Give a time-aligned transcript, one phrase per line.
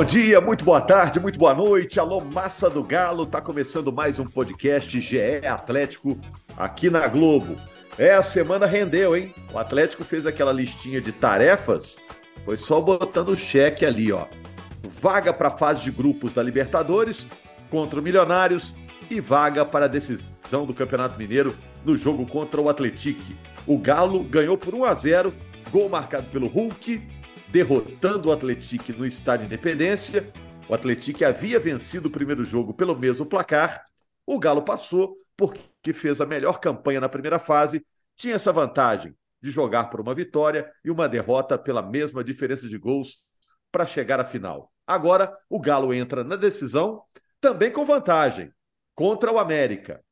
[0.00, 2.00] Bom dia, muito boa tarde, muito boa noite.
[2.00, 6.18] Alô, massa do Galo, tá começando mais um podcast GE Atlético
[6.56, 7.56] aqui na Globo.
[7.98, 9.34] É, a semana rendeu, hein?
[9.52, 12.00] O Atlético fez aquela listinha de tarefas,
[12.46, 14.24] foi só botando o cheque ali, ó.
[14.82, 17.28] Vaga para a fase de grupos da Libertadores
[17.68, 18.74] contra o Milionários
[19.10, 23.34] e vaga para a decisão do Campeonato Mineiro no jogo contra o Atlético.
[23.66, 25.34] O Galo ganhou por 1 a 0,
[25.70, 27.19] gol marcado pelo Hulk
[27.50, 30.32] derrotando o Atlético no Estádio Independência.
[30.68, 33.84] O Atlético havia vencido o primeiro jogo pelo mesmo placar.
[34.24, 37.84] O Galo passou porque fez a melhor campanha na primeira fase,
[38.14, 42.76] tinha essa vantagem de jogar por uma vitória e uma derrota pela mesma diferença de
[42.76, 43.24] gols
[43.72, 44.70] para chegar à final.
[44.86, 47.02] Agora, o Galo entra na decisão
[47.40, 48.52] também com vantagem
[48.94, 50.04] contra o América.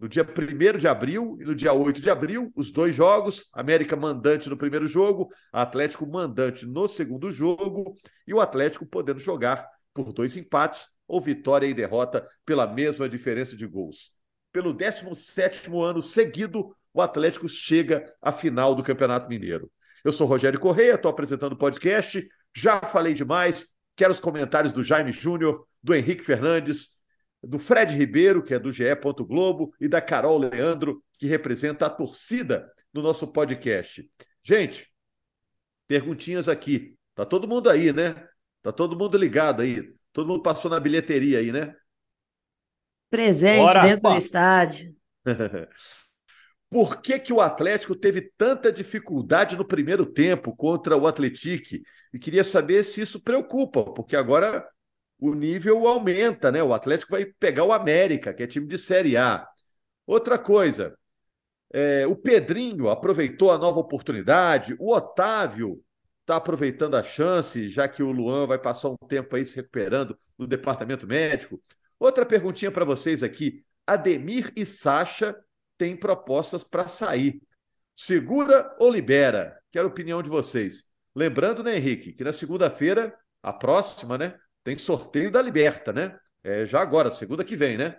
[0.00, 3.94] No dia 1 de abril e no dia 8 de abril, os dois jogos, América
[3.94, 7.94] mandante no primeiro jogo, Atlético mandante no segundo jogo,
[8.26, 13.54] e o Atlético podendo jogar por dois empates ou vitória e derrota pela mesma diferença
[13.54, 14.12] de gols.
[14.50, 19.70] Pelo 17 ano seguido, o Atlético chega à final do Campeonato Mineiro.
[20.02, 22.26] Eu sou Rogério Correia, estou apresentando o podcast,
[22.56, 26.99] já falei demais, quero os comentários do Jaime Júnior, do Henrique Fernandes,
[27.42, 28.84] do Fred Ribeiro, que é do GE.
[29.26, 34.08] Globo, e da Carol Leandro, que representa a torcida no nosso podcast.
[34.42, 34.92] Gente,
[35.86, 36.96] perguntinhas aqui.
[37.14, 38.14] Tá todo mundo aí, né?
[38.62, 39.92] Tá todo mundo ligado aí.
[40.12, 41.74] Todo mundo passou na bilheteria aí, né?
[43.10, 44.10] Presente Bora, dentro pô.
[44.10, 44.94] do estádio.
[46.70, 51.82] Por que, que o Atlético teve tanta dificuldade no primeiro tempo contra o Atlético?
[52.14, 54.64] E queria saber se isso preocupa, porque agora
[55.20, 56.62] o nível aumenta, né?
[56.62, 59.46] O Atlético vai pegar o América, que é time de Série A.
[60.06, 60.96] Outra coisa,
[61.72, 65.82] é, o Pedrinho aproveitou a nova oportunidade, o Otávio
[66.20, 70.16] está aproveitando a chance, já que o Luan vai passar um tempo aí se recuperando
[70.38, 71.62] no departamento médico.
[71.98, 75.36] Outra perguntinha para vocês aqui: Ademir e Sacha
[75.76, 77.40] têm propostas para sair.
[77.94, 79.60] Segura ou libera?
[79.70, 80.84] Quero a opinião de vocês.
[81.14, 84.38] Lembrando, né, Henrique, que na segunda-feira, a próxima, né?
[84.62, 86.18] Tem sorteio da Liberta, né?
[86.42, 87.96] É, já agora, segunda que vem, né?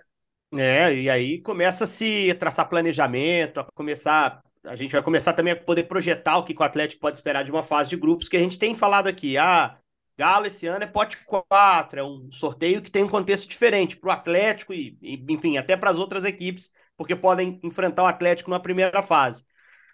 [0.54, 4.42] É, e aí começa a se traçar planejamento, a começar.
[4.64, 7.52] A gente vai começar também a poder projetar o que o Atlético pode esperar de
[7.52, 9.38] uma fase de grupos, que a gente tem falado aqui.
[9.38, 9.78] Ah,
[10.18, 14.10] Galo esse ano é pote 4, é um sorteio que tem um contexto diferente para
[14.10, 18.60] o Atlético e, enfim, até para as outras equipes, porque podem enfrentar o Atlético na
[18.60, 19.44] primeira fase.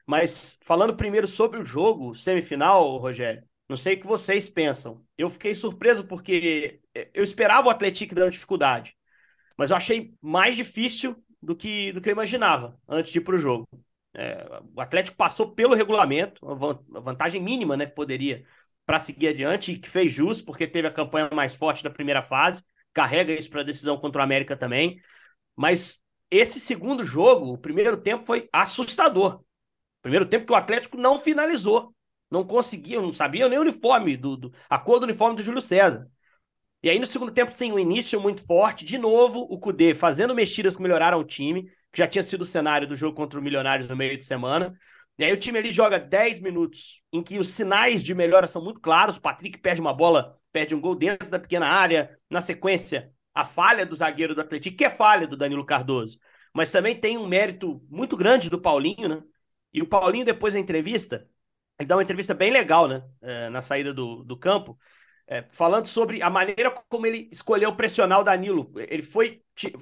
[0.06, 5.04] Mas falando primeiro sobre o jogo, semifinal, Rogério, não sei o que vocês pensam.
[5.18, 6.80] Eu fiquei surpreso porque
[7.14, 8.96] eu esperava o Atlético dando dificuldade,
[9.58, 13.36] mas eu achei mais difícil do que, do que eu imaginava antes de ir para
[13.36, 13.68] o jogo.
[14.14, 18.46] É, o Atlético passou pelo regulamento, uma vantagem mínima, né, que poderia
[18.86, 22.24] para seguir adiante e que fez jus porque teve a campanha mais forte da primeira
[22.24, 22.64] fase,
[22.94, 25.00] carrega isso para a decisão contra o América também.
[25.56, 26.02] Mas
[26.32, 29.44] esse segundo jogo, o primeiro tempo foi assustador.
[30.02, 31.94] Primeiro tempo que o Atlético não finalizou
[32.30, 35.62] não conseguiam, não sabiam nem o uniforme, do, do, a cor do uniforme do Júlio
[35.62, 36.10] César.
[36.84, 38.86] E aí, no segundo tempo, sim, um início muito forte.
[38.86, 42.46] De novo, o Cudê fazendo mexidas que melhoraram o time, que já tinha sido o
[42.46, 44.78] cenário do jogo contra o Milionários no meio de semana.
[45.18, 48.64] E aí o time ali joga 10 minutos em que os sinais de melhora são
[48.64, 49.18] muito claros.
[49.18, 52.18] O Patrick perde uma bola, perde um gol dentro da pequena área.
[52.30, 56.20] Na sequência, a falha do zagueiro do Atlético, que é falha do Danilo Cardoso.
[56.54, 59.24] Mas também tem um mérito muito grande do Paulinho, né?
[59.74, 61.28] E o Paulinho, depois da entrevista,
[61.80, 63.04] ele dá uma entrevista bem legal, né?
[63.22, 64.78] É, na saída do, do campo,
[65.28, 68.72] é, falando sobre a maneira como ele escolheu pressionar o Danilo.
[68.76, 69.42] Ele foi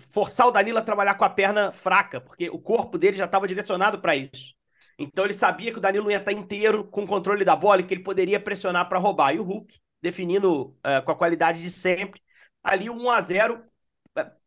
[0.09, 3.47] forçar o Danilo a trabalhar com a perna fraca, porque o corpo dele já estava
[3.47, 4.56] direcionado para isso.
[4.97, 7.83] Então ele sabia que o Danilo ia estar inteiro com o controle da bola e
[7.83, 9.36] que ele poderia pressionar para roubar.
[9.36, 12.21] E o Hulk, definindo uh, com a qualidade de sempre,
[12.63, 13.63] ali 1 a 0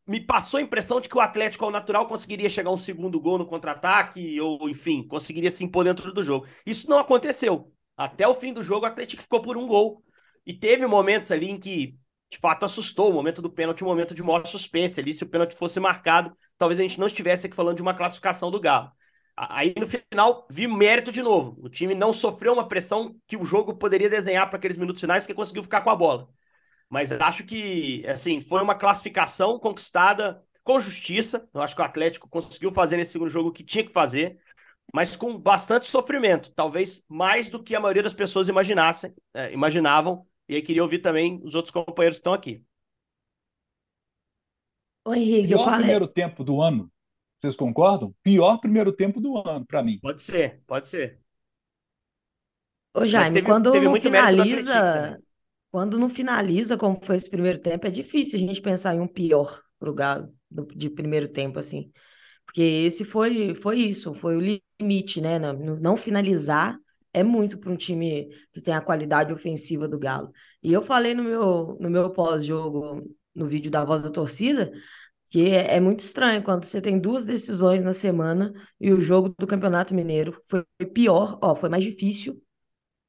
[0.09, 3.37] me passou a impressão de que o Atlético, ao natural, conseguiria chegar um segundo gol
[3.37, 6.47] no contra-ataque, ou, enfim, conseguiria se impor dentro do jogo.
[6.65, 7.71] Isso não aconteceu.
[7.95, 10.03] Até o fim do jogo, o Atlético ficou por um gol.
[10.47, 11.95] E teve momentos ali em que,
[12.31, 13.11] de fato, assustou.
[13.11, 15.13] O momento do pênalti, o momento de maior suspense ali.
[15.13, 18.51] Se o pênalti fosse marcado, talvez a gente não estivesse aqui falando de uma classificação
[18.51, 18.91] do Galo.
[19.37, 21.57] Aí, no final, vi mérito de novo.
[21.63, 25.23] O time não sofreu uma pressão que o jogo poderia desenhar para aqueles minutos finais,
[25.23, 26.29] porque conseguiu ficar com a bola.
[26.89, 31.49] Mas acho que, assim, foi uma classificação conquistada com justiça.
[31.53, 34.39] Eu acho que o Atlético conseguiu fazer nesse segundo jogo o que tinha que fazer,
[34.93, 40.27] mas com bastante sofrimento, talvez mais do que a maioria das pessoas imaginassem, é, imaginavam.
[40.49, 42.65] E aí queria ouvir também os outros companheiros que estão aqui.
[45.05, 46.91] Oi, Henrique, Pior primeiro tempo do ano.
[47.39, 48.15] Vocês concordam?
[48.23, 49.99] Pior primeiro tempo do ano, para mim.
[50.01, 51.21] Pode ser, pode ser.
[52.95, 55.21] Ô, Jaime, teve, quando teve finaliza,
[55.71, 59.09] quando não finaliza, como foi esse primeiro tempo, é difícil a gente pensar em um
[59.09, 60.35] pior para o Galo
[60.75, 61.93] de primeiro tempo, assim.
[62.47, 65.39] Porque esse foi, foi isso, foi o limite, né?
[65.39, 66.79] Não, não finalizar
[67.13, 70.31] é muito para um time que tem a qualidade ofensiva do Galo.
[70.63, 73.03] E eu falei no meu, no meu pós-jogo,
[73.35, 74.71] no vídeo da Voz da Torcida,
[75.31, 79.35] que é, é, muito estranho quando você tem duas decisões na semana e o jogo
[79.39, 80.65] do Campeonato Mineiro foi
[80.95, 82.43] pior, ó, foi mais difícil.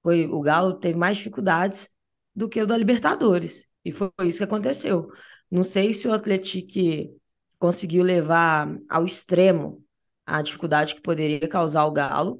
[0.03, 1.89] Foi, o Galo teve mais dificuldades
[2.35, 3.65] do que o da Libertadores.
[3.83, 5.09] E foi isso que aconteceu.
[5.49, 7.17] Não sei se o Atlético
[7.57, 9.83] conseguiu levar ao extremo
[10.25, 12.39] a dificuldade que poderia causar o Galo,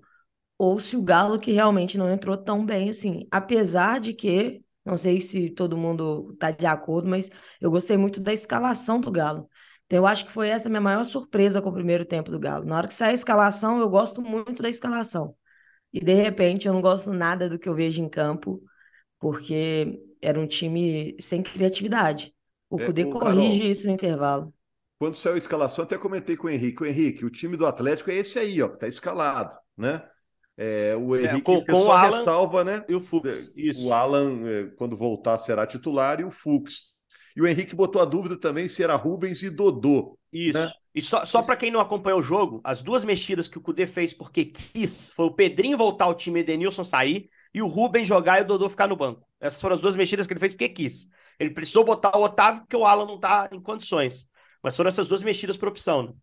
[0.57, 3.27] ou se o Galo que realmente não entrou tão bem assim.
[3.31, 8.19] Apesar de que, não sei se todo mundo está de acordo, mas eu gostei muito
[8.19, 9.50] da escalação do Galo.
[9.86, 12.65] Então, eu acho que foi essa minha maior surpresa com o primeiro tempo do Galo.
[12.65, 15.36] Na hora que sai a escalação, eu gosto muito da escalação.
[15.91, 18.62] E de repente eu não gosto nada do que eu vejo em campo,
[19.19, 22.33] porque era um time sem criatividade.
[22.69, 24.54] O é, Cudê corrige Carol, isso no intervalo.
[24.98, 26.83] Quando saiu a escalação, até comentei com o Henrique.
[26.83, 30.04] O Henrique, o time do Atlético é esse aí, ó, que tá escalado, né?
[30.57, 32.86] É, o é, Henrique é, com, fez com só Alan ressalva, né?
[32.88, 33.50] E o Fux.
[33.56, 33.88] Isso.
[33.88, 36.95] O Alan, é, quando voltar, será titular, e o Fux.
[37.36, 40.18] E o Henrique botou a dúvida também se era Rubens e Dodô.
[40.33, 40.60] Isso.
[40.60, 40.69] Né?
[40.94, 43.88] E só, só para quem não acompanhou o jogo, as duas mexidas que o Cudê
[43.88, 47.68] fez porque quis foi o Pedrinho voltar ao time e o Edenilson sair e o
[47.68, 49.28] Rubens jogar e o Dodô ficar no banco.
[49.40, 51.07] Essas foram as duas mexidas que ele fez porque quis.
[51.40, 54.28] Ele precisou botar o Otávio porque o Alan não tá em condições.
[54.62, 56.04] Mas foram essas duas mexidas por opção.
[56.04, 56.13] Né?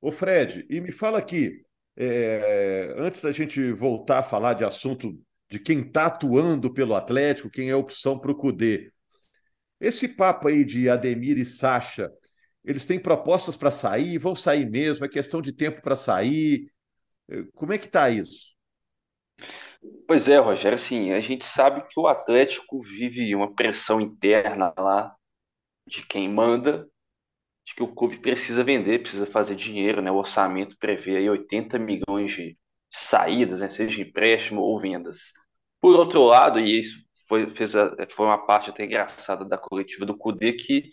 [0.00, 1.62] Ô Fred, e me fala aqui,
[1.96, 5.18] é, antes da gente voltar a falar de assunto
[5.48, 8.92] de quem está atuando pelo Atlético, quem é opção para o Cudê.
[9.80, 12.10] Esse papo aí de Ademir e Sacha,
[12.64, 16.68] eles têm propostas para sair, vão sair mesmo, é questão de tempo para sair.
[17.54, 18.55] Como é que está isso?
[20.06, 25.14] Pois é, Rogério, assim, a gente sabe que o Atlético vive uma pressão interna lá
[25.86, 26.88] de quem manda,
[27.66, 30.10] de que o clube precisa vender, precisa fazer dinheiro, né?
[30.12, 32.58] O orçamento prevê aí 80 milhões de
[32.90, 33.70] saídas, né?
[33.70, 35.32] seja de empréstimo ou vendas.
[35.80, 36.98] Por outro lado, e isso
[37.28, 40.90] foi, fez a, foi uma parte até engraçada da coletiva do CUDE, que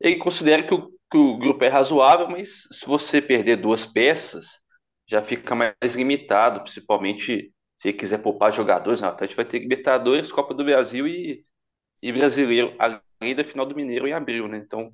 [0.00, 4.46] ele considera que o, que o grupo é razoável, mas se você perder duas peças,
[5.08, 7.53] já fica mais limitado, principalmente
[7.84, 9.08] se quiser poupar jogadores, né?
[9.08, 11.44] o Atlético vai ter Libertadores, Copa do Brasil e,
[12.00, 14.56] e Brasileiro, além da final do Mineiro em abril, né?
[14.56, 14.90] Então,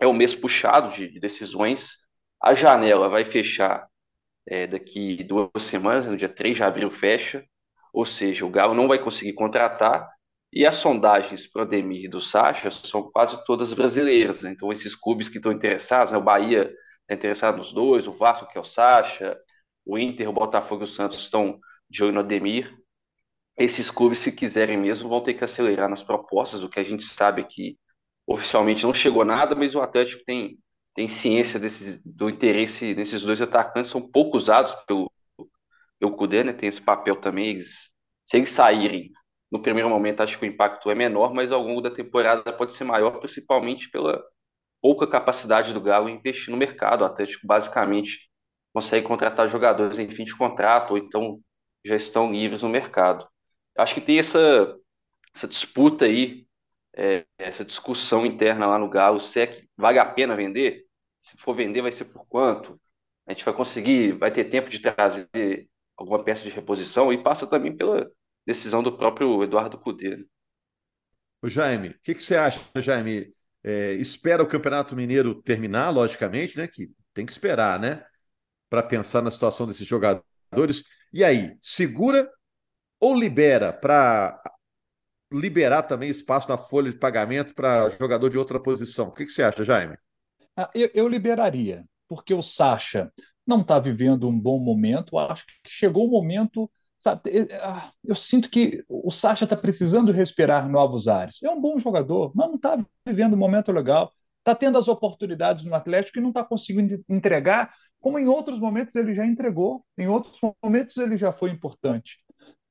[0.00, 1.98] é um mês puxado de, de decisões.
[2.42, 3.86] A janela vai fechar
[4.44, 7.44] é, daqui duas semanas, no dia 3 de abril fecha,
[7.92, 10.10] ou seja, o Galo não vai conseguir contratar,
[10.52, 14.50] e as sondagens para o Ademir e do Sacha são quase todas brasileiras, né?
[14.50, 16.18] então esses clubes que estão interessados, né?
[16.18, 19.38] o Bahia está interessado nos dois, o Vasco que é o Sacha,
[19.86, 21.60] o Inter, o Botafogo e o Santos estão
[21.92, 22.74] de olho no Ademir.
[23.56, 27.04] Esses clubes, se quiserem mesmo, vão ter que acelerar nas propostas, o que a gente
[27.04, 27.78] sabe que
[28.26, 30.58] oficialmente não chegou nada, mas o Atlético tem,
[30.94, 35.12] tem ciência desses, do interesse desses dois atacantes, são pouco usados pelo,
[36.00, 36.52] pelo Cudê, né?
[36.54, 37.90] tem esse papel também, eles,
[38.24, 39.12] se eles saírem
[39.50, 42.72] no primeiro momento, acho que o impacto é menor, mas ao longo da temporada pode
[42.72, 44.24] ser maior, principalmente pela
[44.80, 47.02] pouca capacidade do Galo em investir no mercado.
[47.02, 48.30] O Atlético basicamente
[48.72, 51.38] consegue contratar jogadores em fim de contrato, ou então
[51.84, 53.26] já estão livres no mercado.
[53.76, 54.76] Acho que tem essa,
[55.34, 56.46] essa disputa aí,
[56.94, 60.84] é, essa discussão interna lá no Galo, se é que vale a pena vender,
[61.18, 62.80] se for vender vai ser por quanto,
[63.26, 65.28] a gente vai conseguir, vai ter tempo de trazer
[65.96, 68.10] alguma peça de reposição, e passa também pela
[68.46, 70.16] decisão do próprio Eduardo Cudê.
[70.16, 70.24] Né?
[71.40, 73.34] O Jaime, o que, que, você acha, Jaime?
[73.64, 76.66] É, espera o Campeonato Mineiro terminar, logicamente, né?
[76.66, 78.04] Que tem que esperar, né?
[78.68, 80.84] Para pensar na situação desses jogadores.
[81.12, 82.30] E aí, segura
[82.98, 84.40] ou libera para
[85.32, 89.08] liberar também espaço na folha de pagamento para jogador de outra posição?
[89.08, 89.96] O que, que você acha, Jaime?
[90.56, 93.12] Ah, eu, eu, liberaria, porque o Sacha
[93.46, 95.18] não está vivendo um bom momento.
[95.18, 96.70] Acho que chegou o momento.
[96.98, 101.42] Sabe, ah, eu sinto que o Sacha está precisando respirar novos ares.
[101.42, 105.64] É um bom jogador, mas não está vivendo um momento legal está tendo as oportunidades
[105.64, 110.08] no Atlético e não está conseguindo entregar, como em outros momentos ele já entregou, em
[110.08, 112.18] outros momentos ele já foi importante.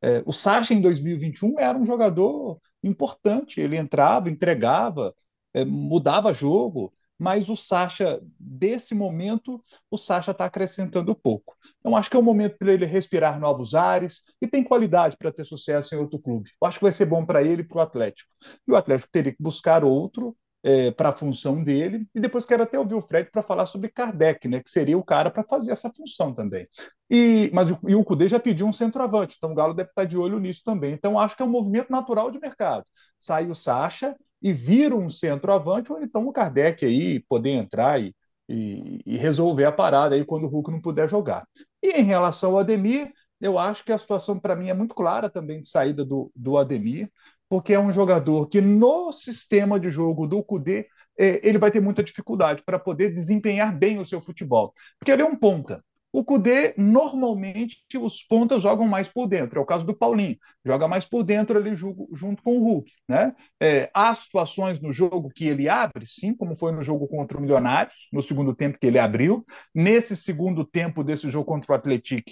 [0.01, 5.15] É, o Sacha, em 2021, era um jogador importante, ele entrava, entregava,
[5.53, 11.55] é, mudava jogo, mas o Sacha, desse momento, o Sacha está acrescentando pouco.
[11.79, 15.31] Então, acho que é o momento para ele respirar novos ares e tem qualidade para
[15.31, 16.49] ter sucesso em outro clube.
[16.59, 18.29] Eu acho que vai ser bom para ele e para o Atlético.
[18.67, 22.63] E o Atlético teria que buscar outro é, para a função dele, e depois quero
[22.63, 25.71] até ouvir o Fred para falar sobre Kardec, né, que seria o cara para fazer
[25.71, 26.67] essa função também.
[27.09, 30.17] E, mas e o Cudê já pediu um centroavante, então o Galo deve estar de
[30.17, 30.93] olho nisso também.
[30.93, 32.85] Então acho que é um movimento natural de mercado.
[33.19, 38.15] Sai o Sacha e vira um centroavante, ou então o Kardec aí poder entrar e,
[38.47, 41.45] e, e resolver a parada aí quando o Hulk não puder jogar.
[41.83, 45.29] E em relação ao Ademir, eu acho que a situação para mim é muito clara
[45.29, 47.09] também de saída do, do Ademir
[47.51, 50.87] porque é um jogador que no sistema de jogo do Cudê
[51.19, 55.21] é, ele vai ter muita dificuldade para poder desempenhar bem o seu futebol, porque ele
[55.21, 55.83] é um ponta.
[56.13, 59.59] O Cudê, normalmente, os pontas jogam mais por dentro.
[59.59, 60.37] É o caso do Paulinho.
[60.65, 62.91] Joga mais por dentro ali junto com o Hulk.
[63.07, 63.33] Né?
[63.61, 67.41] É, há situações no jogo que ele abre, sim, como foi no jogo contra o
[67.41, 69.45] Milionários, no segundo tempo que ele abriu.
[69.73, 72.31] Nesse segundo tempo desse jogo contra o Atlético,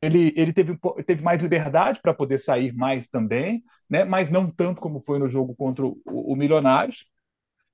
[0.00, 0.76] ele, ele teve,
[1.06, 4.04] teve mais liberdade para poder sair mais também, né?
[4.04, 7.06] mas não tanto como foi no jogo contra o, o Milionários.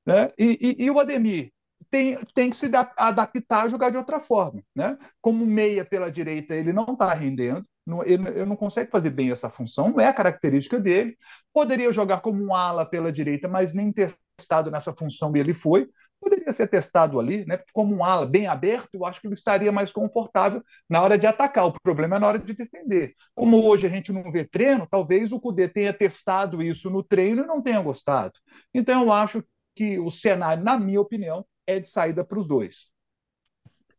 [0.07, 0.31] Né?
[0.39, 1.53] E, e, e o Ademir,
[1.91, 4.63] tem, tem que se adaptar a jogar de outra forma.
[4.75, 4.97] Né?
[5.21, 9.31] Como meia pela direita, ele não está rendendo, não, ele, ele, não consegue fazer bem
[9.31, 11.17] essa função, não é a característica dele.
[11.55, 15.89] Poderia jogar como um ala pela direita, mas nem testado nessa função ele foi.
[16.21, 17.59] Poderia ser testado ali, né?
[17.73, 21.27] como um ala bem aberto, eu acho que ele estaria mais confortável na hora de
[21.27, 21.65] atacar.
[21.65, 23.15] O problema é na hora de defender.
[23.35, 27.43] Como hoje a gente não vê treino, talvez o Cudê tenha testado isso no treino
[27.43, 28.35] e não tenha gostado.
[28.75, 29.43] Então eu acho
[29.75, 32.89] que o cenário, na minha opinião, é de saída para os dois.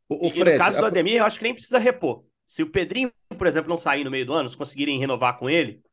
[0.09, 2.25] O, o Fred, no caso do Ademir, eu acho que nem precisa repor.
[2.47, 5.47] Se o Pedrinho, por exemplo, não sair no meio do ano, se conseguirem renovar com
[5.47, 5.83] ele,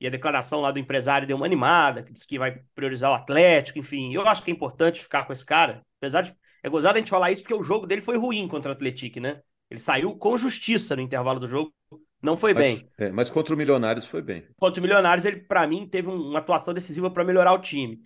[0.00, 3.14] e a declaração lá do empresário deu uma animada, que disse que vai priorizar o
[3.14, 6.34] Atlético, enfim, eu acho que é importante ficar com esse cara, apesar de.
[6.62, 9.20] É gozado a gente falar isso porque o jogo dele foi ruim contra o Atlético,
[9.20, 9.42] né?
[9.68, 11.74] Ele saiu com justiça no intervalo do jogo,
[12.22, 12.88] não foi mas, bem.
[12.96, 14.46] É, mas contra o Milionários foi bem.
[14.56, 18.00] Contra o Milionários, ele, para mim, teve uma atuação decisiva para melhorar o time.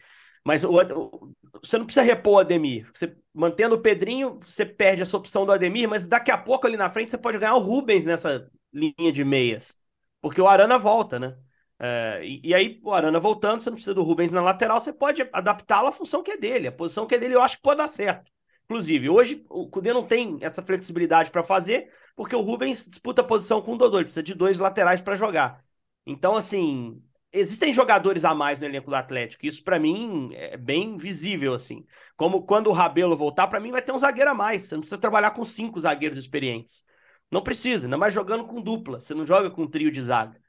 [0.49, 2.91] Mas o, o, você não precisa repor o Ademir.
[2.95, 6.75] Você, mantendo o Pedrinho, você perde essa opção do Ademir, mas daqui a pouco ali
[6.75, 9.77] na frente você pode ganhar o Rubens nessa linha de meias.
[10.23, 11.37] Porque o Arana volta, né?
[11.79, 14.91] É, e, e, aí, o Arana voltando, você não precisa do Rubens na lateral, você
[14.91, 16.69] pode adaptá-lo à função que é dele.
[16.69, 18.33] A posição que é dele eu acho que pode dar certo.
[18.65, 23.25] Inclusive, hoje o Cudê não tem essa flexibilidade para fazer, porque o Rubens disputa a
[23.25, 25.63] posição com o Dodô, ele precisa de dois laterais para jogar.
[26.07, 29.47] Então, assim, existem jogadores a mais no elenco do Atlético.
[29.47, 31.85] Isso para mim é bem visível assim.
[32.17, 34.65] Como quando o Rabelo voltar, para mim vai ter um zagueiro a mais.
[34.65, 36.85] Você não precisa trabalhar com cinco zagueiros experientes.
[37.31, 39.01] Não precisa, ainda mais jogando com dupla.
[39.01, 40.41] Você não joga com um trio de zaga.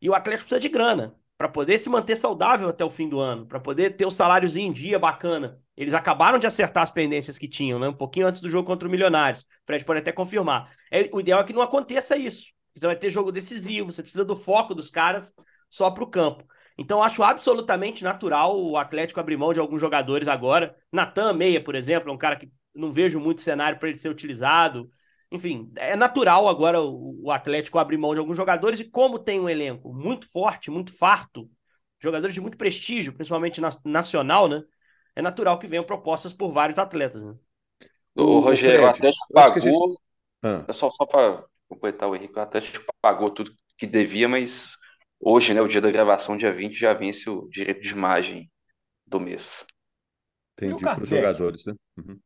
[0.00, 3.20] E o Atlético precisa de grana para poder se manter saudável até o fim do
[3.20, 5.60] ano, para poder ter o saláriozinho em dia bacana.
[5.76, 7.88] Eles acabaram de acertar as pendências que tinham, né?
[7.88, 9.42] Um pouquinho antes do jogo contra o Milionários.
[9.42, 10.74] O Fred pode até confirmar.
[10.90, 12.46] É, o ideal é que não aconteça isso.
[12.74, 15.34] Então vai ter jogo decisivo, você precisa do foco dos caras
[15.76, 16.44] só para o campo.
[16.78, 20.74] Então, acho absolutamente natural o Atlético abrir mão de alguns jogadores agora.
[20.90, 24.08] Natan Meia, por exemplo, é um cara que não vejo muito cenário para ele ser
[24.08, 24.90] utilizado.
[25.30, 28.80] Enfim, é natural agora o, Atlético abrir mão de alguns jogadores.
[28.80, 31.48] E como tem um elenco muito forte, muito farto,
[32.00, 34.62] jogadores de muito prestígio, principalmente na, nacional, né?
[35.14, 37.22] É natural que venham propostas por vários atletas.
[37.22, 37.34] Né?
[38.14, 39.60] O Rogério, o Atlético pagou.
[39.60, 39.98] Gente...
[40.42, 40.72] Ah.
[40.72, 44.75] Só, só para completar o Henrique, o Atlético pagou tudo que devia, mas
[45.20, 48.50] Hoje, né, o dia da gravação, dia 20, já vence o direito de imagem
[49.06, 49.64] do mês.
[50.52, 51.74] Entendi, para os jogadores, né?
[51.96, 52.18] Uhum.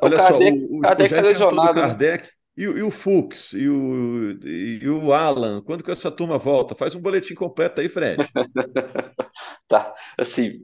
[0.00, 1.74] Olha o Kardec, só, o, o, Kardec o tá lesionado.
[1.74, 1.80] Né?
[1.82, 6.74] Kardec, e, e, o Fux, e o, e o Alan, quando que essa turma volta?
[6.74, 8.16] Faz um boletim completo aí, Fred.
[9.68, 10.60] tá, assim,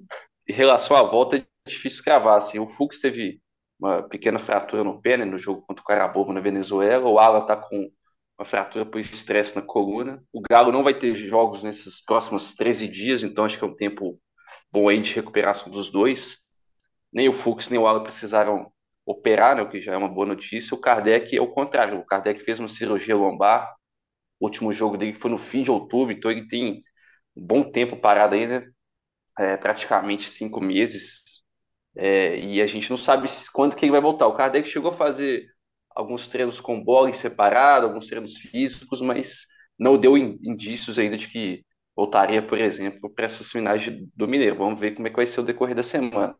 [0.48, 3.40] em relação à volta, é difícil gravar, assim, o Fux teve
[3.78, 7.44] uma pequena fratura no pé, né, no jogo contra o Carabobo na Venezuela, o Alan
[7.44, 7.90] tá com
[8.38, 10.22] uma fratura por estresse na coluna.
[10.32, 13.76] O Galo não vai ter jogos nesses próximos 13 dias, então acho que é um
[13.76, 14.20] tempo
[14.72, 16.38] bom aí de recuperação dos dois.
[17.12, 18.72] Nem o Fux nem o Alan precisaram
[19.06, 20.74] operar, né, o que já é uma boa notícia.
[20.74, 21.98] O Kardec é o contrário.
[21.98, 23.72] O Kardec fez uma cirurgia lombar.
[24.40, 26.82] O último jogo dele foi no fim de outubro, então ele tem
[27.36, 28.66] um bom tempo parado aí, né?
[29.38, 31.22] É, praticamente cinco meses.
[31.96, 34.26] É, e a gente não sabe quando que ele vai voltar.
[34.26, 35.46] O Kardec chegou a fazer
[35.94, 39.46] alguns treinos com bola em separado, alguns treinos físicos, mas
[39.78, 41.64] não deu indícios ainda de que
[41.96, 43.84] voltaria, por exemplo, para essas finais
[44.14, 44.56] do Mineiro.
[44.56, 46.36] Vamos ver como é que vai ser o decorrer da semana.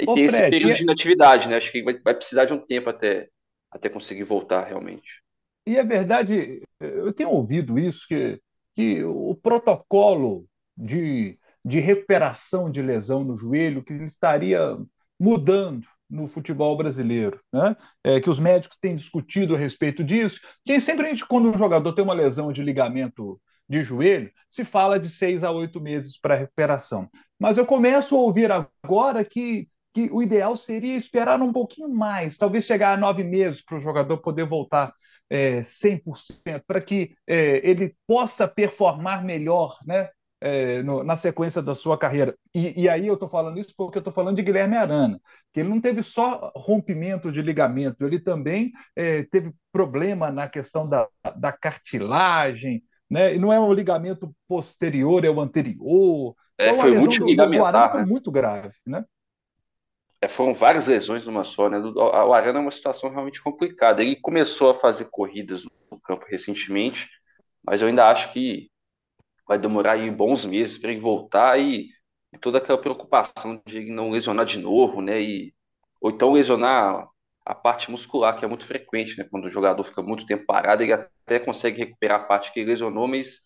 [0.00, 1.56] e tem esse Fred, período de inatividade, né?
[1.56, 3.28] Acho que vai, vai precisar de um tempo até,
[3.70, 5.22] até conseguir voltar realmente.
[5.66, 8.40] E é verdade, eu tenho ouvido isso, que,
[8.74, 14.78] que o protocolo de, de recuperação de lesão no joelho que estaria
[15.20, 17.76] mudando no futebol brasileiro, né?
[18.02, 20.40] É, que os médicos têm discutido a respeito disso.
[20.64, 24.64] Que sempre a gente, quando um jogador tem uma lesão de ligamento de joelho, se
[24.64, 27.08] fala de seis a oito meses para recuperação.
[27.38, 32.38] Mas eu começo a ouvir agora que, que o ideal seria esperar um pouquinho mais,
[32.38, 34.92] talvez chegar a nove meses para o jogador poder voltar
[35.30, 40.08] é, 100%, para que é, ele possa performar melhor né,
[40.40, 42.36] é, no, na sequência da sua carreira.
[42.54, 45.20] E, e aí eu estou falando isso porque eu estou falando de Guilherme Arana,
[45.52, 50.88] que ele não teve só rompimento de ligamento, ele também é, teve problema na questão
[50.88, 53.34] da, da cartilagem, né?
[53.34, 56.34] E não é um ligamento posterior, é o anterior.
[56.58, 58.06] É, então, foi a lesão do, do Arana foi né?
[58.06, 59.04] muito grave, né?
[60.20, 61.78] É, foram várias lesões numa só, né?
[61.78, 64.02] O Arana é uma situação realmente complicada.
[64.02, 67.08] Ele começou a fazer corridas no campo recentemente,
[67.64, 68.68] mas eu ainda acho que
[69.48, 71.88] vai demorar aí bons meses para ele voltar e,
[72.32, 75.20] e, toda aquela preocupação de ele não lesionar de novo, né?
[75.20, 75.54] E,
[76.00, 77.08] ou então lesionar
[77.44, 79.26] a parte muscular, que é muito frequente, né?
[79.30, 82.68] Quando o jogador fica muito tempo parado, ele até consegue recuperar a parte que ele
[82.68, 83.40] lesionou, mas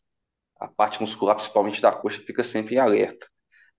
[0.59, 3.25] a parte muscular, principalmente da coxa, fica sempre em alerta.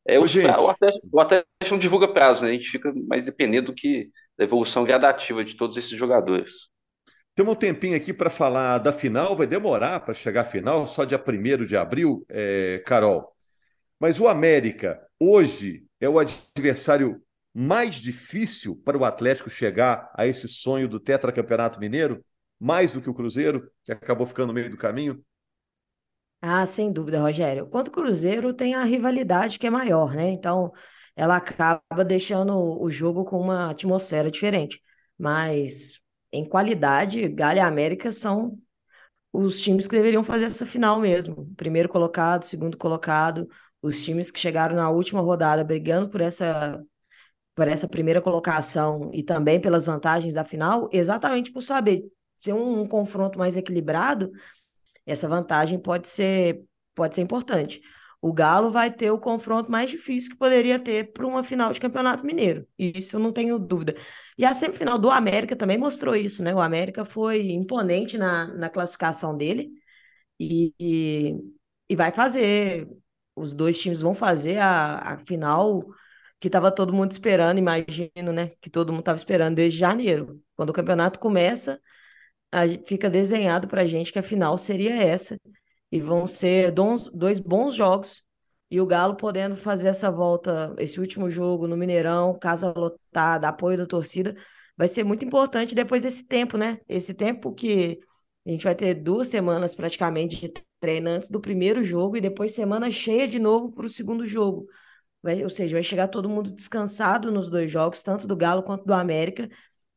[0.08, 0.48] É, Ô, o, gente...
[0.48, 2.52] o, Atlético, o Atlético não divulga prazo, né?
[2.52, 6.52] A gente fica mais dependendo do que da evolução gradativa de todos esses jogadores.
[7.36, 11.04] Temos um tempinho aqui para falar da final, vai demorar para chegar à final, só
[11.04, 13.34] dia 1 de abril, é, Carol.
[14.00, 17.22] Mas o América, hoje, é o adversário
[17.54, 22.24] mais difícil para o Atlético chegar a esse sonho do tetracampeonato mineiro?
[22.60, 25.24] Mais do que o Cruzeiro, que acabou ficando no meio do caminho?
[26.42, 27.68] Ah, sem dúvida, Rogério.
[27.68, 30.30] Quanto o Cruzeiro tem a rivalidade que é maior, né?
[30.30, 30.72] Então,
[31.16, 34.82] ela acaba deixando o jogo com uma atmosfera diferente.
[35.18, 36.02] Mas,
[36.34, 38.58] em qualidade, Galo e América são
[39.32, 41.54] os times que deveriam fazer essa final mesmo.
[41.56, 43.48] Primeiro colocado, segundo colocado,
[43.82, 46.84] os times que chegaram na última rodada brigando por essa,
[47.56, 52.04] por essa primeira colocação e também pelas vantagens da final, exatamente por saber
[52.36, 54.32] ser um, um confronto mais equilibrado
[55.06, 56.64] essa vantagem pode ser,
[56.96, 57.82] pode ser importante.
[58.24, 61.80] O Galo vai ter o confronto mais difícil que poderia ter para uma final de
[61.82, 62.66] Campeonato Mineiro.
[62.80, 63.96] Isso eu não tenho dúvida.
[64.38, 66.56] E a semifinal do América também mostrou isso, né?
[66.56, 69.72] O América foi imponente na, na classificação dele
[70.40, 71.36] e, e,
[71.90, 72.88] e vai fazer.
[73.36, 75.84] Os dois times vão fazer a, a final
[76.40, 78.50] que estava todo mundo esperando, imagino, né?
[78.62, 80.42] Que todo mundo estava esperando desde janeiro.
[80.56, 81.82] Quando o campeonato começa,
[82.86, 85.38] fica desenhado para a gente que a final seria essa.
[85.94, 88.26] E vão ser dons, dois bons jogos.
[88.72, 93.78] E o Galo podendo fazer essa volta, esse último jogo no Mineirão, casa lotada, apoio
[93.78, 94.36] da torcida,
[94.76, 96.80] vai ser muito importante depois desse tempo, né?
[96.90, 98.00] Esse tempo que
[98.44, 102.54] a gente vai ter duas semanas praticamente de treino antes do primeiro jogo e depois
[102.56, 104.66] semana cheia de novo para o segundo jogo.
[105.22, 108.84] Vai, ou seja, vai chegar todo mundo descansado nos dois jogos, tanto do Galo quanto
[108.84, 109.48] do América,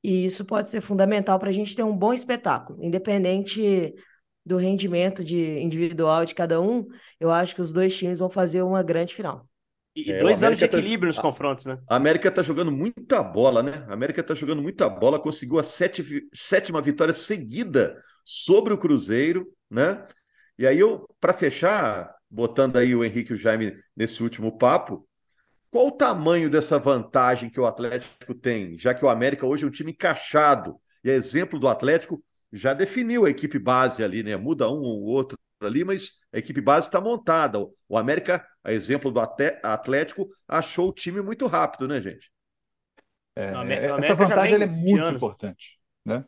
[0.04, 3.94] e isso pode ser fundamental para a gente ter um bom espetáculo, independente
[4.46, 6.86] do rendimento de individual de cada um.
[7.18, 9.44] Eu acho que os dois times vão fazer uma grande final.
[9.94, 11.16] E é, dois anos de tá equilíbrio tá...
[11.16, 11.78] nos confrontos, né?
[11.88, 13.84] A América está jogando muita bola, né?
[13.88, 19.52] A América está jogando muita bola, conseguiu a sete, sétima vitória seguida sobre o Cruzeiro,
[19.68, 20.06] né?
[20.56, 25.08] E aí eu, para fechar, botando aí o Henrique e o Jaime nesse último papo,
[25.70, 29.66] qual o tamanho dessa vantagem que o Atlético tem, já que o América hoje é
[29.66, 32.22] um time encaixado e é exemplo do Atlético,
[32.56, 34.36] já definiu a equipe base ali, né?
[34.36, 37.58] Muda um ou outro ali, mas a equipe base está montada.
[37.88, 42.30] O América, a exemplo do Atlético, achou o time muito rápido, né, gente?
[43.34, 43.52] É,
[43.98, 45.16] essa vantagem é muito anos.
[45.16, 46.24] importante, né?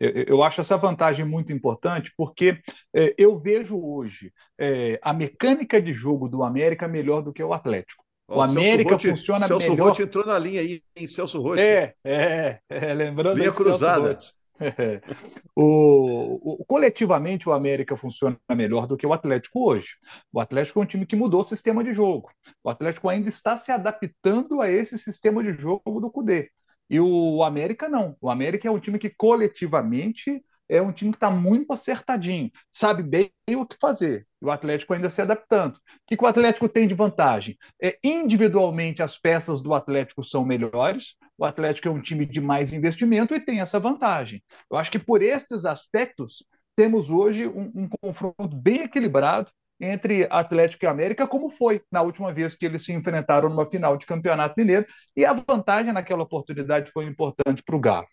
[0.00, 2.60] Eu, eu, acho essa vantagem muito importante porque
[2.94, 7.52] é, eu vejo hoje é, a mecânica de jogo do América melhor do que o
[7.52, 8.04] Atlético.
[8.28, 9.86] O, América Roth, funciona Celso melhor.
[9.86, 11.58] Celso entrou na linha aí, em Celso Roth.
[11.58, 13.38] É, é, é lembrando.
[13.38, 14.12] Linha cruzada.
[14.12, 14.37] É.
[15.60, 19.88] O, o, coletivamente, o América funciona melhor do que o Atlético hoje.
[20.32, 22.30] O Atlético é um time que mudou o sistema de jogo.
[22.62, 26.50] O Atlético ainda está se adaptando a esse sistema de jogo do Cudê.
[26.88, 28.16] E o América não.
[28.20, 33.02] O América é um time que coletivamente é um time que está muito acertadinho, sabe
[33.02, 34.26] bem o que fazer.
[34.40, 35.76] O Atlético ainda se adaptando.
[35.76, 37.56] O que, que o Atlético tem de vantagem?
[37.82, 41.14] É, individualmente, as peças do Atlético são melhores.
[41.38, 44.42] O Atlético é um time de mais investimento e tem essa vantagem.
[44.68, 50.84] Eu acho que por estes aspectos, temos hoje um, um confronto bem equilibrado entre Atlético
[50.84, 54.54] e América, como foi na última vez que eles se enfrentaram numa final de campeonato
[54.56, 54.84] mineiro.
[55.16, 58.06] E a vantagem naquela oportunidade foi importante para o Galo.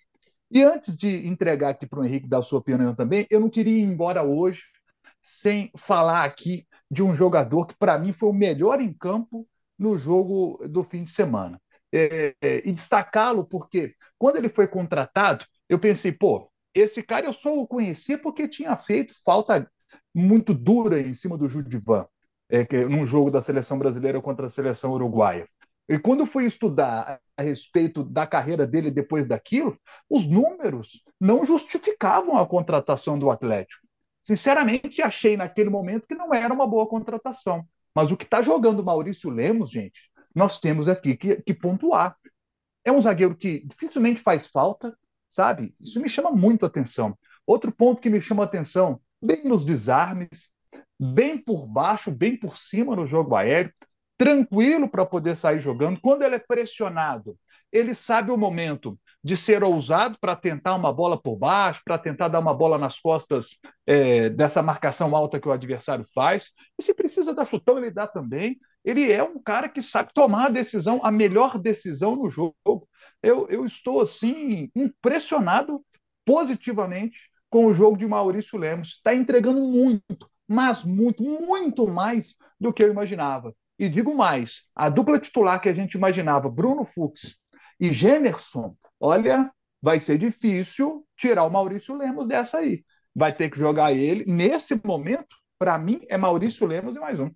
[0.52, 3.78] E antes de entregar aqui para o Henrique dar sua opinião também, eu não queria
[3.78, 4.64] ir embora hoje
[5.22, 9.98] sem falar aqui de um jogador que, para mim, foi o melhor em campo no
[9.98, 11.60] jogo do fim de semana.
[11.98, 17.34] É, é, e destacá-lo porque, quando ele foi contratado, eu pensei, pô, esse cara eu
[17.34, 19.72] só o conheci porque tinha feito falta
[20.14, 22.06] muito dura em cima do Judivan,
[22.50, 25.48] é, que, num jogo da seleção brasileira contra a seleção uruguaia.
[25.88, 29.80] E quando fui estudar a respeito da carreira dele depois daquilo,
[30.10, 33.86] os números não justificavam a contratação do Atlético.
[34.24, 37.64] Sinceramente, achei naquele momento que não era uma boa contratação.
[37.94, 42.16] Mas o que está jogando Maurício Lemos, gente, nós temos aqui que, que pontuar.
[42.84, 44.96] É um zagueiro que dificilmente faz falta,
[45.30, 45.74] sabe?
[45.80, 47.18] Isso me chama muito atenção.
[47.48, 50.52] Outro ponto que me chama atenção, bem nos desarmes,
[51.00, 53.74] bem por baixo, bem por cima no jogo aéreo,
[54.18, 56.00] tranquilo para poder sair jogando.
[56.02, 57.38] Quando ele é pressionado,
[57.72, 62.28] ele sabe o momento de ser ousado para tentar uma bola por baixo, para tentar
[62.28, 66.52] dar uma bola nas costas é, dessa marcação alta que o adversário faz.
[66.80, 68.60] E se precisa dar chutão, ele dá também.
[68.86, 72.56] Ele é um cara que sabe tomar a decisão, a melhor decisão no jogo.
[73.22, 75.84] Eu, eu estou, assim, impressionado
[76.24, 78.90] positivamente com o jogo de Maurício Lemos.
[78.98, 83.56] Está entregando muito, mas muito, muito mais do que eu imaginava.
[83.80, 87.36] E digo mais, a dupla titular que a gente imaginava, Bruno Fux
[87.80, 92.86] e Gemerson, olha, vai ser difícil tirar o Maurício Lemos dessa aí.
[93.16, 94.26] Vai ter que jogar ele.
[94.28, 97.30] Nesse momento, para mim, é Maurício Lemos e mais um.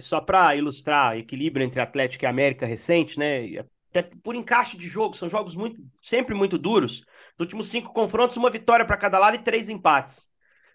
[0.00, 3.64] Só para ilustrar o equilíbrio entre Atlético e América recente, né?
[3.90, 7.04] Até por encaixe de jogo, são jogos muito, sempre muito duros.
[7.38, 10.28] Nos últimos cinco confrontos, uma vitória para cada lado e três empates.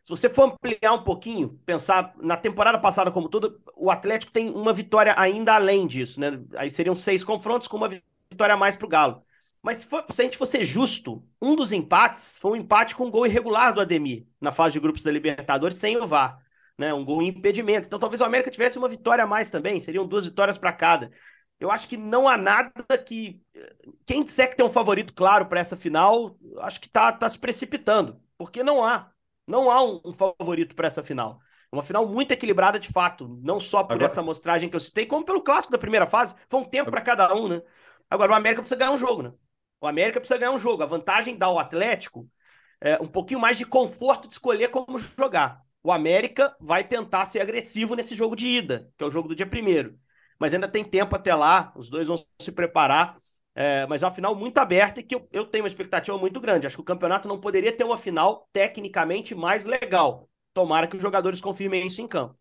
[0.05, 4.49] Se você for ampliar um pouquinho, pensar na temporada passada como tudo, o Atlético tem
[4.49, 6.39] uma vitória ainda além disso, né?
[6.55, 9.23] Aí seriam seis confrontos com uma vitória a mais para o Galo.
[9.61, 12.95] Mas se, for, se a gente for ser justo, um dos empates foi um empate
[12.95, 16.39] com um gol irregular do Ademir na fase de grupos da Libertadores sem o VAR.
[16.79, 17.87] Né, um gol em impedimento.
[17.87, 21.11] Então talvez o América tivesse uma vitória a mais também, seriam duas vitórias para cada.
[21.59, 22.71] Eu acho que não há nada
[23.05, 23.41] que.
[24.05, 27.37] Quem disser que tem um favorito claro para essa final, acho que está tá se
[27.37, 28.21] precipitando.
[28.37, 29.11] Porque não há.
[29.45, 31.41] Não há um, um favorito para essa final.
[31.69, 33.27] Uma final muito equilibrada de fato.
[33.43, 34.05] Não só por Agora...
[34.05, 36.33] essa amostragem que eu citei, como pelo clássico da primeira fase.
[36.49, 37.61] Foi um tempo para cada um, né?
[38.09, 39.33] Agora, o América precisa ganhar um jogo, né?
[39.81, 40.81] O América precisa ganhar um jogo.
[40.81, 42.25] A vantagem dá ao Atlético
[42.81, 45.61] é um pouquinho mais de conforto de escolher como jogar.
[45.81, 49.35] O América vai tentar ser agressivo nesse jogo de ida, que é o jogo do
[49.35, 49.97] dia primeiro.
[50.37, 53.17] Mas ainda tem tempo até lá, os dois vão se preparar.
[53.55, 56.39] É, mas é uma final muito aberta e que eu, eu tenho uma expectativa muito
[56.39, 56.65] grande.
[56.65, 60.29] Acho que o campeonato não poderia ter uma final tecnicamente mais legal.
[60.53, 62.37] Tomara que os jogadores confirmem isso em campo.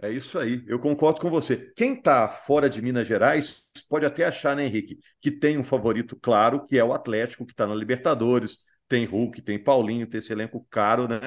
[0.00, 1.72] É isso aí, eu concordo com você.
[1.76, 6.18] Quem está fora de Minas Gerais pode até achar, né, Henrique, que tem um favorito
[6.20, 8.58] claro, que é o Atlético, que está na Libertadores,
[8.88, 11.20] tem Hulk, tem Paulinho, tem esse elenco caro, né?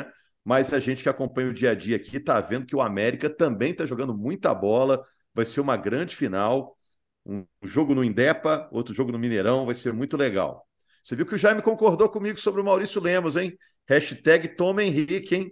[0.46, 3.28] Mas a gente que acompanha o dia a dia aqui está vendo que o América
[3.28, 5.04] também está jogando muita bola,
[5.34, 6.78] vai ser uma grande final.
[7.26, 10.64] Um jogo no Indepa, outro jogo no Mineirão, vai ser muito legal.
[11.04, 13.58] Você viu que o Jaime concordou comigo sobre o Maurício Lemos, hein?
[13.88, 15.52] Hashtag Toma Henrique, hein?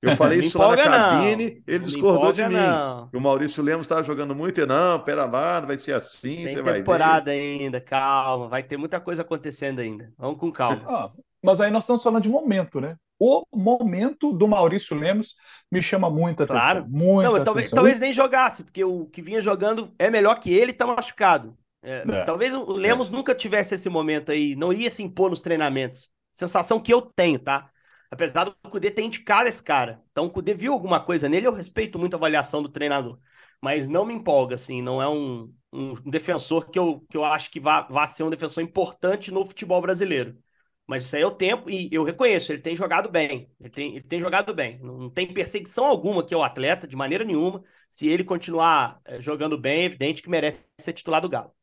[0.00, 1.62] Eu falei isso lá na cabine, não.
[1.66, 2.54] ele discordou de mim.
[2.54, 3.10] Não.
[3.12, 6.48] O Maurício Lemos estava jogando muito e não, pera lá, não vai ser assim, Tem
[6.48, 10.12] você vai temporada ainda, calma, vai ter muita coisa acontecendo ainda.
[10.16, 10.84] Vamos com calma.
[10.86, 11.10] Ah,
[11.42, 12.96] mas aí nós estamos falando de momento, né?
[13.24, 15.36] O momento do Maurício Lemos
[15.70, 16.60] me chama muita atenção.
[16.60, 16.86] Claro.
[16.88, 20.72] Muita não, talvez, talvez, nem jogasse, porque o que vinha jogando é melhor que ele,
[20.72, 21.56] está machucado.
[21.84, 22.24] É, é.
[22.24, 23.12] Talvez o Lemos é.
[23.12, 26.08] nunca tivesse esse momento aí, não ia se impor nos treinamentos.
[26.32, 27.70] Sensação que eu tenho, tá?
[28.10, 30.02] Apesar do Cudê ter indicado esse cara.
[30.10, 33.20] Então o Cudê viu alguma coisa nele, eu respeito muito a avaliação do treinador.
[33.60, 37.52] Mas não me empolga, assim, não é um, um defensor que eu, que eu acho
[37.52, 40.36] que vá, vá ser um defensor importante no futebol brasileiro.
[40.86, 43.50] Mas isso aí é o tempo, e eu reconheço, ele tem jogado bem.
[43.60, 44.78] Ele tem, ele tem jogado bem.
[44.80, 47.62] Não tem perseguição alguma que é o atleta, de maneira nenhuma.
[47.88, 51.54] Se ele continuar eh, jogando bem, é evidente que merece ser titular do Galo.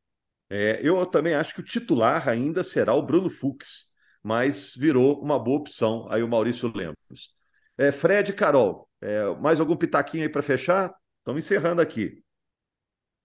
[0.50, 3.90] É, eu também acho que o titular ainda será o Bruno Fux
[4.24, 7.34] mas virou uma boa opção aí o Maurício Lemos.
[7.78, 10.94] É, Fred e Carol, é, mais algum pitaquinho aí para fechar?
[11.20, 12.22] Estamos encerrando aqui.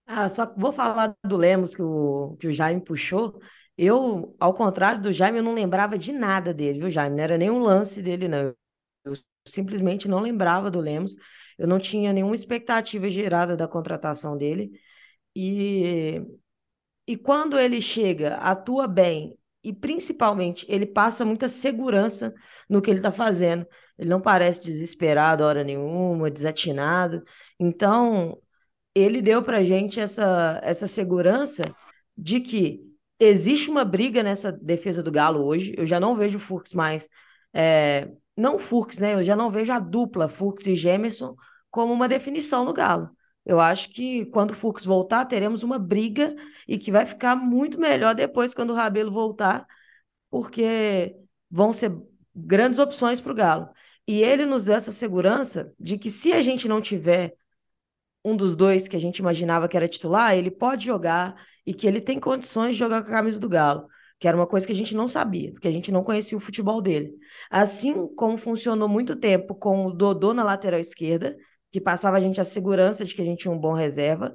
[0.07, 3.41] Ah, só vou falar do Lemos que o, que o Jaime puxou.
[3.77, 7.17] Eu, ao contrário do Jaime, eu não lembrava de nada dele, viu, Jaime?
[7.17, 8.55] Não era nenhum lance dele, não.
[9.05, 9.15] Eu
[9.47, 11.17] simplesmente não lembrava do Lemos.
[11.59, 14.73] Eu não tinha nenhuma expectativa gerada da contratação dele.
[15.37, 16.23] E,
[17.07, 22.35] e quando ele chega, atua bem e principalmente ele passa muita segurança
[22.69, 23.67] no que ele está fazendo.
[23.99, 27.25] Ele não parece desesperado a hora nenhuma, desatinado.
[27.59, 28.41] Então,
[28.95, 31.75] ele deu para gente essa, essa segurança
[32.17, 35.75] de que existe uma briga nessa defesa do Galo hoje.
[35.77, 37.09] Eu já não vejo o Furks mais.
[37.53, 39.15] É, não Furks, né?
[39.15, 41.37] Eu já não vejo a dupla Furks e Gemerson
[41.71, 43.11] como uma definição no Galo.
[43.45, 46.35] Eu acho que quando o Fux voltar, teremos uma briga
[46.67, 49.67] e que vai ficar muito melhor depois quando o Rabelo voltar,
[50.31, 51.15] porque
[51.51, 51.93] vão ser
[52.35, 53.69] grandes opções para o Galo.
[54.07, 57.37] E ele nos deu essa segurança de que se a gente não tiver
[58.25, 61.35] um dos dois que a gente imaginava que era titular, ele pode jogar
[61.67, 63.87] e que ele tem condições de jogar com a camisa do Galo,
[64.19, 66.41] que era uma coisa que a gente não sabia, porque a gente não conhecia o
[66.41, 67.15] futebol dele.
[67.51, 71.37] Assim como funcionou muito tempo com o Dodô na lateral esquerda,
[71.71, 74.33] que passava a gente a segurança de que a gente tinha um bom reserva,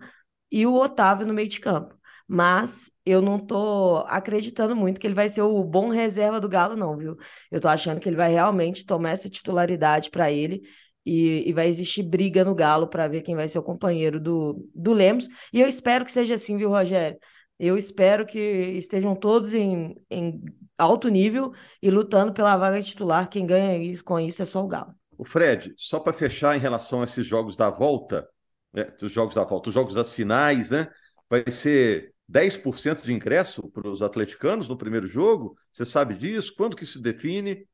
[0.51, 1.95] e o Otávio no meio de campo.
[2.27, 6.75] Mas eu não tô acreditando muito que ele vai ser o bom reserva do Galo,
[6.75, 7.17] não, viu?
[7.49, 10.61] Eu tô achando que ele vai realmente tomar essa titularidade para ele
[11.09, 14.63] e, e, vai existir briga no Galo para ver quem vai ser o companheiro do,
[14.75, 15.27] do Lemos.
[15.51, 17.17] E eu espero que seja assim, viu, Rogério?
[17.57, 20.39] Eu espero que estejam todos em, em
[20.77, 23.27] alto nível e lutando pela vaga titular.
[23.27, 24.93] Quem ganha com isso é só o Galo.
[25.17, 28.29] O Fred, só para fechar em relação a esses jogos da volta,
[28.71, 30.87] né, os jogos da volta, os jogos das finais, né?
[31.27, 35.55] Vai ser 10% de ingresso para os atleticanos no primeiro jogo?
[35.71, 36.53] Você sabe disso?
[36.55, 37.67] Quando que se define?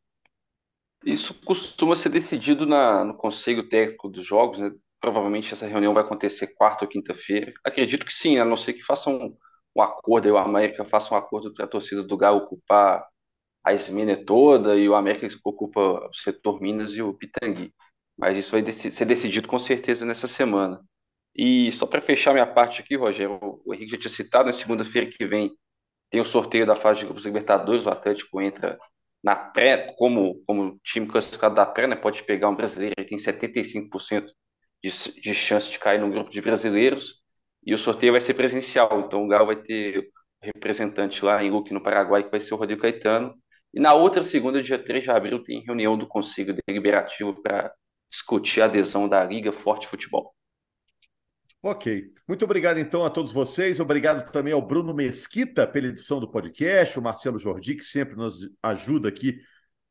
[1.05, 4.71] Isso costuma ser decidido na, no conselho técnico dos jogos, né?
[4.99, 7.53] Provavelmente essa reunião vai acontecer quarta ou quinta-feira.
[7.63, 9.37] Acredito que sim, a não ser que façam um,
[9.75, 13.05] um acordo, o América faça um acordo para a torcida do Galo ocupar
[13.63, 17.71] a Esmina toda e o América ocupa o setor Minas e o Pitangui.
[18.17, 20.81] Mas isso vai ser decidido com certeza nessa semana.
[21.35, 25.07] E só para fechar minha parte aqui, Rogério, o Henrique já tinha citado, na segunda-feira
[25.07, 25.55] que vem
[26.09, 28.79] tem o sorteio da fase de grupos Libertadores, o Atlético entra
[29.25, 33.17] na pré, como, como time classificado da pré, né, pode pegar um brasileiro, ele tem
[33.17, 34.27] 75%
[34.83, 37.23] de, de chance de cair no grupo de brasileiros,
[37.65, 41.73] e o sorteio vai ser presencial, então o Galo vai ter representante lá em Luque,
[41.73, 43.33] no Paraguai, que vai ser o Rodrigo Caetano,
[43.73, 47.73] e na outra segunda, dia 3 de abril, tem reunião do Conselho Deliberativo para
[48.11, 50.34] discutir a adesão da Liga Forte Futebol.
[51.67, 52.13] Ok.
[52.27, 53.79] Muito obrigado, então, a todos vocês.
[53.79, 58.47] Obrigado também ao Bruno Mesquita pela edição do podcast, o Marcelo Jordi, que sempre nos
[58.61, 59.35] ajuda aqui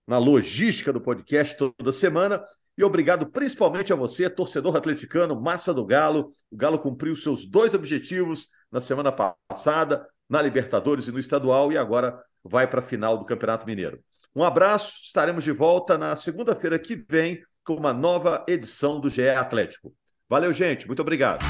[0.06, 2.40] na logística do podcast toda semana.
[2.78, 6.30] E obrigado principalmente a você, torcedor atleticano, massa do Galo.
[6.48, 11.76] O Galo cumpriu seus dois objetivos na semana passada, na Libertadores e no Estadual, e
[11.76, 13.98] agora vai para a final do Campeonato Mineiro.
[14.32, 19.28] Um abraço, estaremos de volta na segunda-feira que vem com uma nova edição do GE
[19.28, 19.92] Atlético.
[20.28, 20.86] Valeu, gente.
[20.86, 21.44] Muito obrigado.